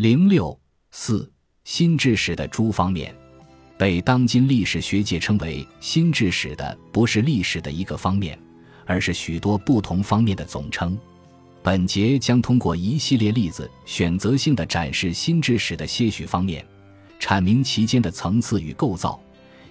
[0.00, 0.58] 零六
[0.92, 1.30] 四
[1.62, 3.14] 新治史的诸方面，
[3.76, 8.38] 被当今历史学界称为新治史的，不是历史的一个方面，
[8.86, 10.98] 而是许多不同方面的总称。
[11.62, 16.64] 本节将通过一系列例子，选择性的展示新治史的些许方面，
[17.20, 19.20] 阐明其间的层次与构造，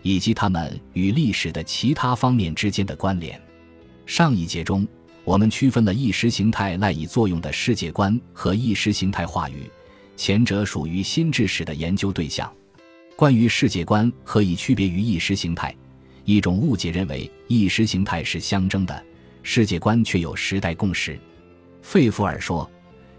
[0.04, 3.42] 以及它们与历史的其他方面之间的关联。
[4.06, 4.88] 上一节中，
[5.24, 9.68] 我们区分了意识形态赖以作用的世界观和意识形态话语，
[10.20, 12.54] 前者属于新知识的研究对象。
[13.16, 15.74] 关于世界观何以区别于意识形态，
[16.26, 19.02] 一种误解认为意识形态是相争的，
[19.44, 21.18] 世界观却有时代共识。
[21.82, 22.70] 费弗尔说：“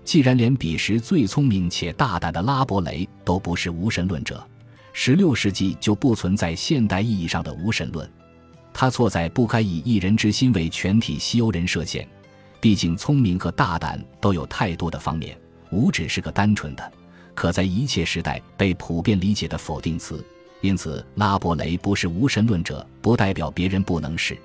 [0.05, 4.46] 既然连彼时最聪明且大胆的拉伯雷都不是无神论者
[4.94, 8.06] ，16世纪就不存在现代意义上的无神论。
[8.74, 12.06] 他错在不该以一人之心为全体西欧人设限。
[12.60, 15.34] 毕竟，聪明和大胆都有太多的方面，
[15.70, 16.92] 无只是个单纯的、
[17.34, 20.24] 可在一切时代被普遍理解的否定词。
[20.61, 24.36] 因此，拉伯雷不是无神论者，不代表别人不能是。”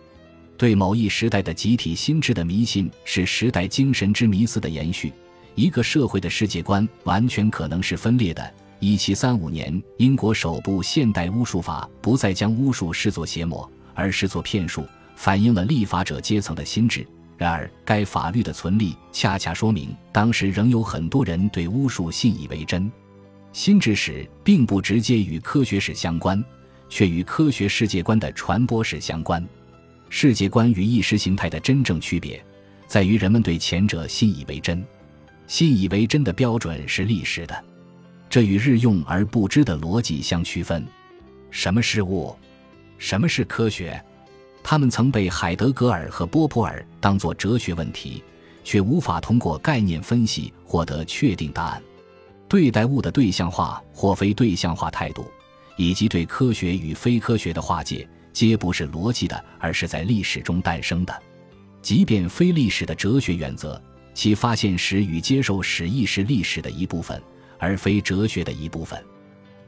[0.58, 5.12] 对某一时代的集体心智的迷信是时代精神之迷思的延续。
[5.54, 8.54] 一个社会的世界观完全可能是分裂的。
[8.80, 14.86] 一七三五年，英国首部现代巫术法不再将巫术视作邪魔，而视作骗术，
[15.18, 17.06] 反映了立法者阶层的心智。
[17.38, 22.90] 然而，该法律的存立恰恰说明，当时仍有很多人对巫术信以为真。
[23.52, 26.44] 心智史并不直接与科学史相关，
[26.90, 29.46] 却与科学世界观的传播史相关。
[30.10, 32.44] 世界观与意识形态的真正区别，
[32.88, 34.86] 在于人们对前者信以为真。
[35.48, 37.64] 信以为真的标准是历史的，
[38.30, 40.86] 这与日用而不知的逻辑相区分。
[41.52, 42.36] 什么是物？
[42.98, 44.02] 什么是科学？
[44.68, 48.24] 他们曾被海德格尔和波普尔当作哲学问题，
[48.64, 51.80] 却无法通过概念分析获得确定答案。
[52.50, 55.24] 对待物的对象化或非对象化态度，
[55.78, 58.10] 以及对科学与非科学的划界。
[58.34, 61.14] 皆不是逻辑的，而是在历史中诞生的。
[61.84, 63.80] 即便非历史的哲学原则，
[64.16, 67.22] 其发现史与接受史亦是历史的一部分，
[67.60, 69.00] 而非哲学的一部分。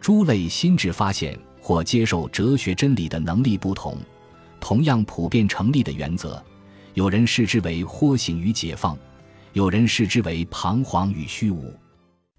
[0.02, 3.96] 诸类心智发现或接受哲学真理的能力不同，
[4.60, 6.44] 同样普遍成立的原则，
[6.94, 8.98] 有人视之为豁醒与解放，
[9.54, 11.74] 有人视之为彷徨与虚无。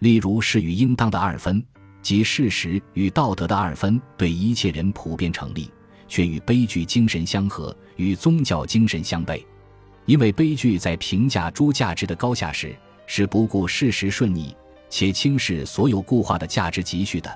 [0.00, 1.64] 例如，是与应当的二分，
[2.02, 5.70] 即事实与道德的二分，对一切人普遍成立。
[6.10, 9.44] 却与悲剧精神相合，与宗教精神相悖。
[10.06, 12.74] 因为悲剧在评价诸价值的高下时，
[13.06, 14.56] 是不顾事实顺逆，
[14.88, 17.30] 且轻视所有固化的价值集序的；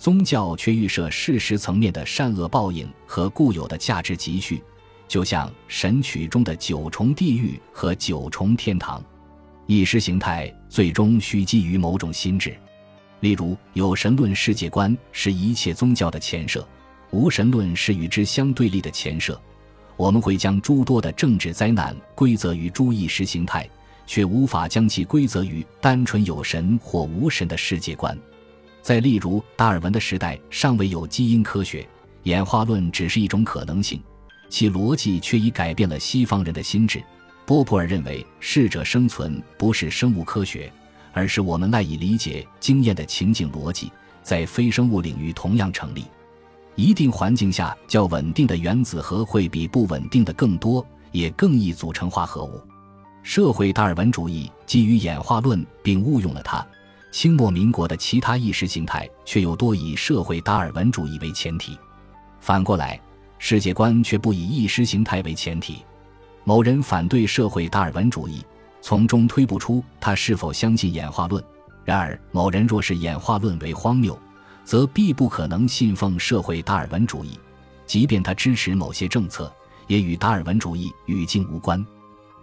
[0.00, 4.64] 宗教却预设事实层面的善恶报应和固有的价值集序，
[5.06, 9.04] 就像神曲中的九重地狱和九重天堂。
[9.66, 12.56] 意识形态最终需基于某种心智，
[13.20, 16.66] 例如有神论世界观是一切宗教的前设。
[17.10, 19.38] 无神论是与之相对立的前设，
[19.98, 23.68] 我们会将诸多的政治灾难归责于诸意识形态，
[24.06, 28.18] 却无法将其归责于单纯有神或无神的世界观。
[28.82, 31.86] 在例如达尔文的时代，尚未有基因科学，
[32.24, 34.02] 演化论只是一种可能性，
[34.48, 37.02] 其逻辑却已改变了西方人的心智。
[37.44, 40.72] 波普尔认为，适者生存不是生物科学，
[41.12, 43.90] 而是我们赖以理解经验的情境逻辑，
[44.22, 46.04] 在非生物领域同样成立。
[46.76, 52.60] 一定环境下较稳定的原子核会比不稳定的更多，也更易组成化合物。
[53.22, 56.66] 社会达尔文主义基于演化论并误用了它。
[57.10, 61.78] 清末民国的其他意识形态却又多以社会达尔文主义为前提。
[62.40, 63.00] 反过来，
[63.38, 65.84] 世界观却不以意识形态为前提。
[66.44, 68.44] 某人反对社会达尔文主义，
[68.80, 71.42] 从中推不出他是否相信演化论。
[71.84, 74.18] 然而，某人若是演化论为荒谬。
[74.62, 77.36] 则必不可能信奉社会达尔文主义，
[77.86, 79.52] 即便他支持某些政策，
[79.88, 81.84] 也与达尔文主义语境无关。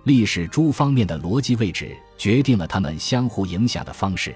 [0.04, 4.36] 历史诸方面的逻辑位置决定了他们相互影响的方式。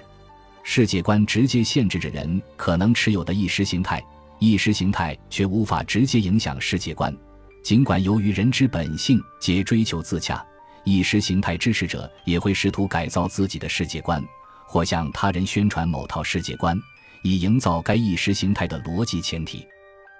[0.63, 4.03] 世界观直接限制着人可能持有的意识形态，
[4.39, 7.15] 意识形态却无法直接影响世界观。
[7.63, 10.43] 尽管由于人之本性皆追求自洽，
[10.83, 14.23] 意识形态支持者也会试图改造自己的世界观，
[14.67, 16.79] 或向他人宣传某套世界观。
[17.23, 19.63] 以营造该意识形态的逻辑前提，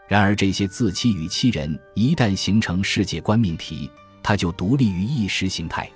[0.08, 3.90] 然而这些自欺与欺人一旦形成世界观命题，
[4.22, 5.90] 它就独立于意识形态。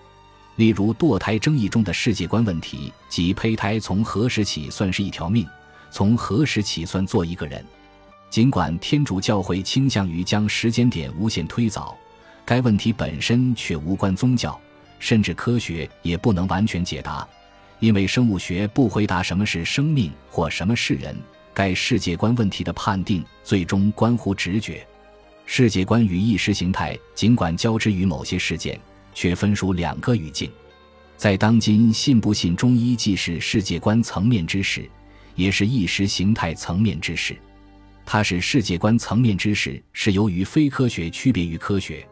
[0.56, 5.46] 例如堕胎争议中的世界观问题，即胚胎从何时起算是一条命，
[5.92, 7.64] 从何时起算做一个人。
[8.30, 11.98] 尽管天主教会倾向于将时间点无限推早，
[12.46, 14.60] 该问题本身却无关宗教，
[15.00, 17.28] 甚至科学也不能完全解答。
[17.80, 21.16] 因为生物学不回答什么是生命或什么是人，
[21.54, 24.86] 该世界观问题的判定最终关乎直觉。
[25.46, 28.80] 世界观与意识形态尽管交织于某些事件，
[29.16, 30.52] 却分属两个语境。
[31.18, 34.88] 在当今，信不信中医既是世界观层面之事，
[35.34, 37.36] 也是意识形态层面之事。
[38.06, 42.06] 它是世界观层面之事，是由于非科学区别于科学；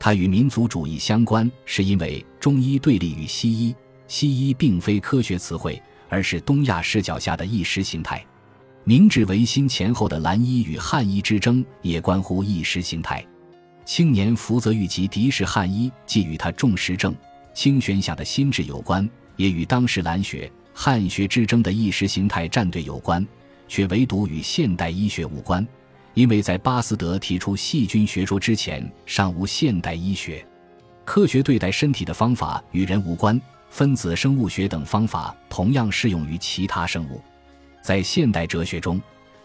[0.00, 3.72] 它与民族主义相关，是因为中医对立于西医。
[4.08, 8.24] 西医并非科学词汇，而是东亚视角下的意识形态。
[8.84, 13.24] 明治维新前后的蓝衣与汉衣之争，也关乎意识形态。
[13.86, 17.14] 青年福泽谕吉敌视汉医，既与他重实证。
[17.54, 23.24] 清玄想的心智有关，也与当时蓝学、汉学之争的意识形态战队有关，
[23.68, 25.64] 却唯独与现代医学无关，
[26.14, 30.44] 因为在巴斯德提出细菌学说之前，尚无现代医学。
[31.04, 33.40] 科学对待身体的方法与人无关，
[33.70, 37.22] 分子生物学等方法同样适用于其他生物。
[37.80, 39.00] 在现代哲学中，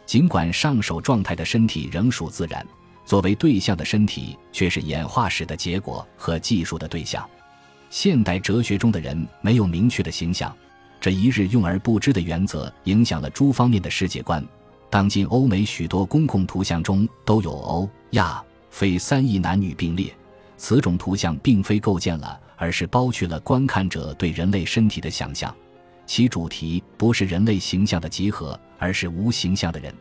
[0.07, 2.65] 尽管上手状态的身体仍属自然，
[3.05, 7.27] 作为对象的身体却是演化史的结果和技术的对象。
[7.89, 10.55] 现代哲学中的人没有明确的形象，
[10.99, 14.45] 这一日用而不知的原则影响了诸方面的世界观。
[14.89, 20.13] 当今欧美许多公共图像中都有欧亚非三亿男女并列，
[20.57, 25.53] 此种图像并非构建了，而是剥去了观看者对人类身体的想象，
[26.05, 29.93] 其主题不是人类形象的集合，而是无形象的人。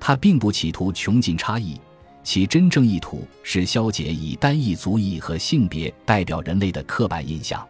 [0.00, 1.78] 他并不企图穷尽差异。
[2.28, 7.66] 其真正意图是消解以单一族裔和性别代表人类的刻板印象。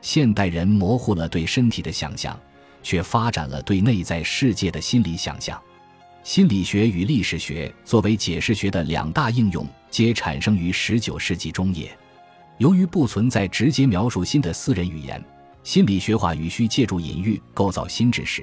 [0.00, 2.34] 现代人模糊了对身体的想象，
[2.82, 5.60] 却发展了对内在世界的心理想象。
[6.24, 11.94] 心理学与历史学作为解释学的两大应用，皆产生于19世纪中叶。
[12.56, 15.22] 由于不存在直接描述新的私人语言，
[15.62, 18.42] 心理学话语需借助隐喻构造新知识。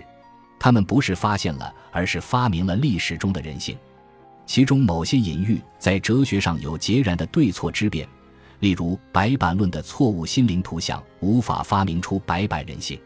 [0.60, 3.76] 他们不是发现了，而是发明了历史中的人性。
[4.48, 8.08] 其中某些隐喻在哲学上有截然的对错之辩，
[8.62, 12.98] 例如白板论的错误心灵图像无法发明出白板人性。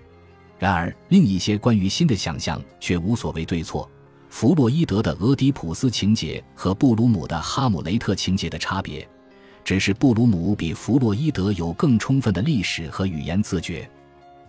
[0.59, 3.89] 然而，另一些关于新的想象却无所谓对错。
[4.29, 9.05] 弗洛伊德的俄狄浦斯情节和布鲁姆的哈姆雷特情节的差别，
[9.65, 13.89] 只是布鲁姆比弗洛伊德有更充分的历史和语言自觉。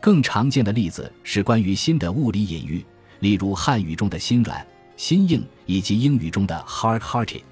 [0.01, 2.85] 更常见的例子是关于新的物理隐喻，
[3.21, 4.65] 例如汉语中的心软。
[5.03, 7.43] 心硬以及英语中的 hard-hearted，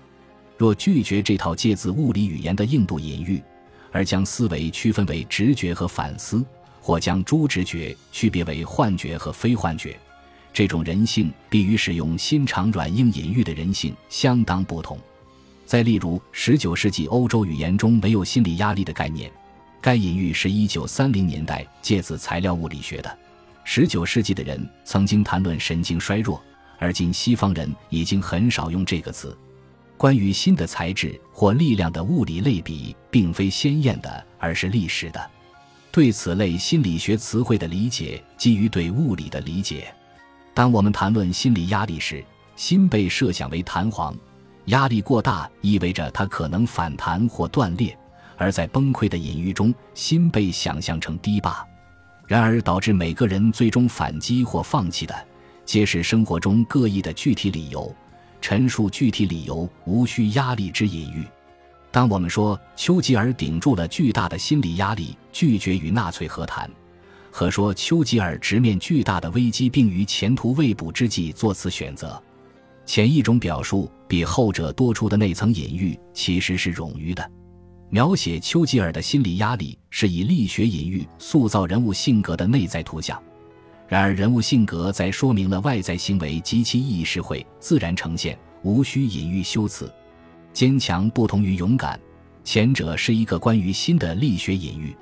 [0.57, 3.43] 若拒绝这套借自物理语言的硬度隐喻，
[3.91, 6.45] 而将思维区分为直觉和反思，
[6.81, 9.99] 或将诸直觉区别为幻觉和非幻觉，
[10.53, 14.97] 这种人性必与使用心肠软硬隐喻的人性相当不同。
[15.67, 19.29] 再例如，19世纪欧洲语言中没有心理压力的概念，
[19.81, 23.19] 该隐喻是一九三零年代借自材料物理学的。
[23.67, 26.41] 19世纪的人曾经谈论神经衰弱。
[26.81, 29.37] 而今西方人已经很少用这个词。
[29.97, 35.31] 关于新的材质或力量的物理类比，并非鲜艳的，而是历史的。
[35.93, 39.95] 对此类心理学词汇的理解，基于对物理的理解。
[40.55, 42.25] 当我们谈论心理压力时，
[42.57, 44.17] 心被设想为弹簧，
[44.67, 47.91] 压力过大意味着它可能反弹或断裂；
[48.39, 51.63] 而在崩溃的隐喻中，心被想象成堤坝。
[52.27, 55.27] 然而，导致每个人最终反击或放弃的。
[55.71, 57.95] 皆是生活中各异的具体理由，
[58.41, 61.25] 陈述具体理由无需压力之隐喻。
[61.93, 66.69] 当我们说丘吉尔顶住了巨大的心理压力，拒绝与纳粹和谈，
[67.31, 72.21] 和说丘吉尔直面巨大的危机并于前途未卜之际做此选择，
[72.85, 77.31] 前一种表述比后者多出的那层隐喻其实是冗余的。
[77.91, 83.23] 描写丘吉尔的心理压力是以力学隐喻塑造人物性格的内在图像。
[83.91, 89.93] 然而，人物性格在说明了外在行为及其意义时会自然呈现，无需隐喻修辞。
[90.53, 91.99] 坚强不同于勇敢，
[92.45, 94.97] 前者是一个关于心的力学隐喻。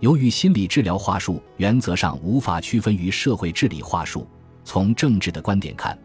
[0.00, 4.26] 由于心理治疗话术原则上无法区分于社会治理话术，
[4.64, 5.96] 从政治的观点看，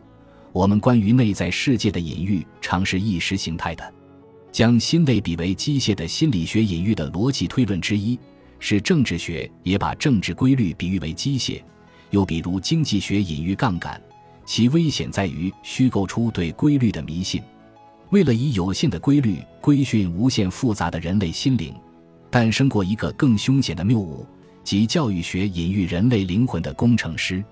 [0.52, 3.94] 我们关于内在世界的隐喻常是意识形态的。
[4.52, 8.20] 将心类比为机械的心理学隐喻的逻辑推论之一，
[8.60, 11.62] 是政治学也把政治规律比喻为机械。
[12.10, 14.02] 又比如经济学隐喻杠杆，
[14.46, 17.42] 其危险在于虚构出对规律的迷信。
[18.10, 21.74] 为了以有限的规律规训无限复杂的人类心灵，
[22.30, 24.26] 诞生过一个更凶险的谬误，
[24.64, 27.44] 即教育学隐喻人类灵魂的工程师。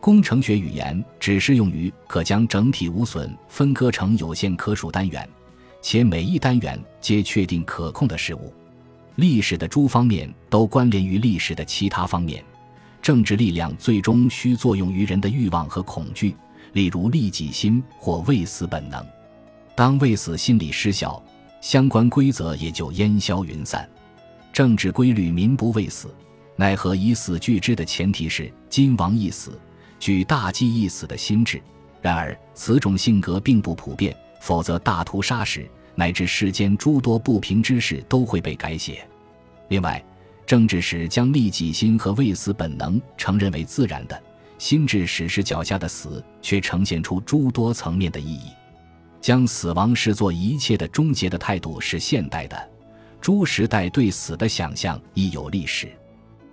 [0.00, 5.28] 工程学语言只适用于可将整体无损分割成有限可数单元，
[5.80, 8.52] 且每一单元皆确定可控的事物。
[9.14, 12.42] 历史的诸方面都关联于历史的其他方面。
[13.02, 16.36] 政治力量最终需作用于人的欲望和恐惧，
[16.72, 19.04] 例如利己心或畏死本能。
[19.74, 21.20] 当畏死心理失效，
[21.60, 23.88] 相关规则也就烟消云散。
[24.52, 26.14] 政治规律民不畏死，
[26.54, 29.58] 奈何以死惧之的前提是今王一死，
[29.98, 31.60] 举大计一死的心智。
[32.00, 39.04] 然而此种性格并不普遍，否则大屠杀时乃至世间诸多不平之事都会被改写。
[39.68, 40.00] 另外。
[40.46, 44.22] 政治史将利己心和畏死本能承认为自然的，
[44.58, 48.50] 心智史实脚下的死却呈现出诸多层面的意义。
[49.20, 52.70] 将死亡视作一切的终结的态度是现代的，
[53.20, 55.88] 诸时代对死的想象亦有历史。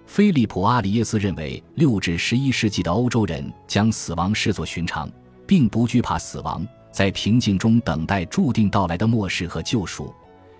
[0.05, 5.11] 菲利普·阿里耶斯认为，六至十一世纪的欧洲人将死亡视作寻常，
[5.47, 10.13] 并不惧怕死亡，在平静中等待注定到来的末世和救赎。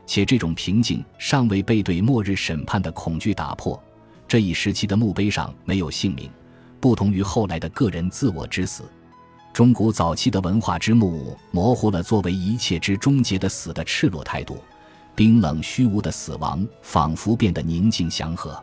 [0.10, 3.80] 且这种平静尚未被对末日审判的恐惧打破。
[4.28, 6.28] 这一时期的墓碑上没有姓名，
[6.80, 8.86] 不同于后来的个人自我之死。
[9.54, 14.58] 中古早期的文化之墓模糊了作为一切之终结的死的赤裸态度，
[15.14, 18.60] 冰冷虚无的死亡仿佛变得宁静祥和。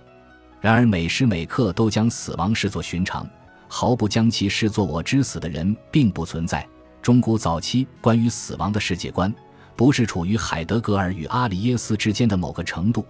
[0.60, 3.24] 然而每时每刻都将死亡视作寻常，
[3.68, 6.66] 毫不将其视作我之死的人并不存在。
[7.00, 9.32] 中古早期关于死亡的世界观。
[9.76, 13.04] 不是处于海德格尔与阿里耶斯之间的某个程度，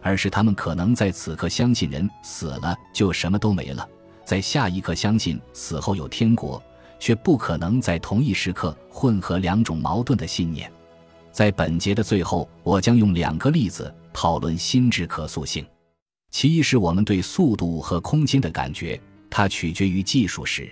[0.00, 3.86] 而是他们可能在此刻相信人死了就什么都没了，
[4.24, 6.62] 在下一刻相信死后有天国，
[7.00, 10.70] 却不可能在同一时刻混合两种矛盾的信念。
[11.32, 15.66] 在本节的最后，我将用两个例子讨论心智可塑性。
[16.30, 20.70] 其一是我们对速度和空间的感觉，它取决于技术史。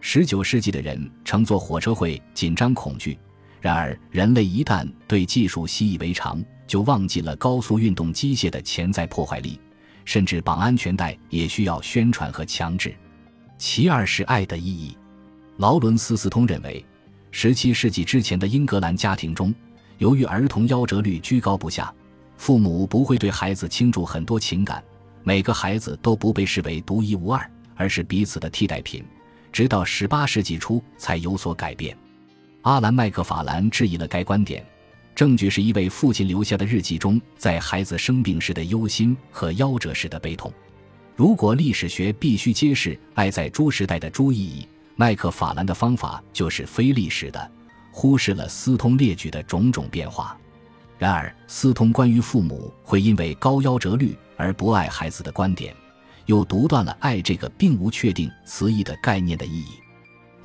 [0.00, 3.18] 十九世纪的人乘坐火车会紧张恐惧。
[3.60, 9.58] 然而，人类一旦对技术习以为常，就忘记了高速运动机械的潜在破坏力，
[10.04, 12.94] 甚至绑安全带也需要宣传和强制。
[13.58, 14.96] 其二是爱的意义。
[15.56, 16.84] 劳伦斯·斯通认为，
[17.30, 19.52] 十七世纪之前的英格兰家庭中，
[19.98, 21.92] 由于儿童夭折率居高不下，
[22.36, 24.84] 父母不会对孩子倾注很多情感，
[25.24, 29.02] 每个孩子都不被视为独一无二，而是彼此的替代品。
[29.50, 31.96] 直到十八世纪初才有所改变。
[32.66, 34.66] 阿兰·麦克法兰质疑了该观点，
[35.14, 40.52] 证据是一位父亲留下的日记中，在孩子生病时的忧心和夭折时的悲痛。
[41.14, 47.52] 如果历史学必须揭示爱在诸时代的诸意义，麦克法兰的方法就是非历史的，
[47.92, 50.36] 忽视了斯通列举的种种变化。
[50.98, 55.72] 然而，斯通关于父母会因为高夭折率而不爱孩子的观点，
[56.24, 59.68] 又独断了爱这个并无确定词义的概念的意义。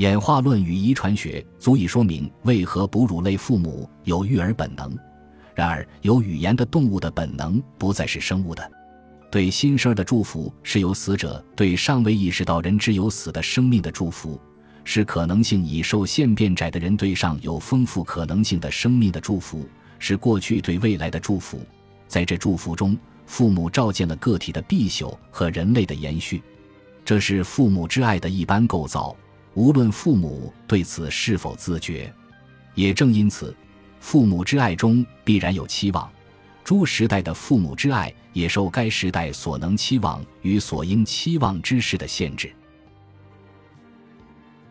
[0.01, 4.98] 演化论与遗传学足以说明为何哺乳类父母有育儿本能。
[5.53, 8.72] 然而，有语言的动物的本能不再是生物的。
[9.29, 14.41] 对新生儿的祝福是由死者对尚未意识到人之有死的生命的祝福，
[14.84, 21.60] 是可能性已受限变窄的人对尚有丰富可能性的生命的祝福，是过去对未来的祝福。
[22.08, 26.41] 在这祝福中，父母照见了个体的必朽和人类的延续。
[27.05, 29.15] 这是父母之爱的一般构造。
[29.53, 32.13] 无论父母对此是否自觉，
[32.74, 33.55] 也正因此，
[34.00, 36.10] 父母之爱中必然有期望。
[36.63, 42.53] 诸时代的父母之爱也受该时代所能期望与所应期望之事的限制。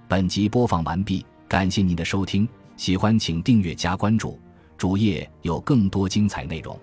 [0.08, 4.40] 本集播放完毕，感谢您的收听，喜欢请订阅加关注，
[4.78, 6.78] 主页有更多精彩内容。